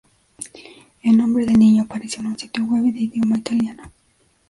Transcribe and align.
El 1.03 1.15
nombre 1.15 1.45
del 1.45 1.59
niño 1.59 1.83
apareció 1.83 2.21
en 2.21 2.29
un 2.29 2.39
sitio 2.39 2.63
web 2.65 2.81
de 2.91 3.01
idioma 3.01 3.37
italiano. 3.37 3.91